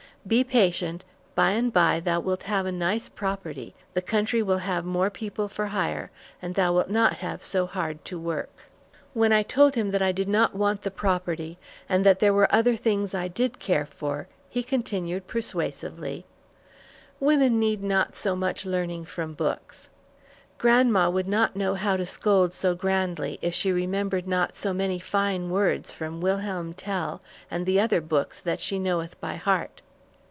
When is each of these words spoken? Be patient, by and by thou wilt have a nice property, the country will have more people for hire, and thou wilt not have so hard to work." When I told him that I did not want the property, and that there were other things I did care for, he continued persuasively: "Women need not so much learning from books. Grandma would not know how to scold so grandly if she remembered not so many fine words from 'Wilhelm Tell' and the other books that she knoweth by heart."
Be 0.27 0.43
patient, 0.43 1.03
by 1.33 1.49
and 1.53 1.73
by 1.73 1.99
thou 1.99 2.19
wilt 2.19 2.43
have 2.43 2.67
a 2.67 2.71
nice 2.71 3.09
property, 3.09 3.73
the 3.95 4.03
country 4.03 4.43
will 4.43 4.59
have 4.59 4.85
more 4.85 5.09
people 5.09 5.47
for 5.47 5.65
hire, 5.65 6.11
and 6.43 6.53
thou 6.53 6.73
wilt 6.73 6.91
not 6.91 7.15
have 7.15 7.41
so 7.41 7.65
hard 7.65 8.05
to 8.05 8.19
work." 8.19 8.51
When 9.15 9.33
I 9.33 9.41
told 9.41 9.73
him 9.73 9.89
that 9.89 10.01
I 10.03 10.11
did 10.11 10.29
not 10.29 10.53
want 10.53 10.83
the 10.83 10.91
property, 10.91 11.57
and 11.89 12.05
that 12.05 12.19
there 12.19 12.35
were 12.35 12.53
other 12.53 12.75
things 12.75 13.15
I 13.15 13.29
did 13.29 13.57
care 13.57 13.87
for, 13.87 14.27
he 14.47 14.61
continued 14.61 15.25
persuasively: 15.25 16.25
"Women 17.19 17.59
need 17.59 17.81
not 17.81 18.13
so 18.13 18.35
much 18.35 18.63
learning 18.63 19.05
from 19.05 19.33
books. 19.33 19.89
Grandma 20.59 21.09
would 21.09 21.27
not 21.27 21.55
know 21.55 21.73
how 21.73 21.97
to 21.97 22.05
scold 22.05 22.53
so 22.53 22.75
grandly 22.75 23.39
if 23.41 23.55
she 23.55 23.71
remembered 23.71 24.27
not 24.27 24.53
so 24.53 24.71
many 24.71 24.99
fine 24.99 25.49
words 25.49 25.91
from 25.91 26.21
'Wilhelm 26.21 26.75
Tell' 26.75 27.23
and 27.49 27.65
the 27.65 27.79
other 27.79 28.01
books 28.01 28.39
that 28.39 28.59
she 28.59 28.77
knoweth 28.77 29.19
by 29.19 29.35
heart." 29.37 29.81